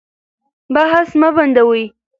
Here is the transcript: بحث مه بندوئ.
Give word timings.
بحث 0.75 1.09
مه 1.19 1.29
بندوئ. 1.35 1.83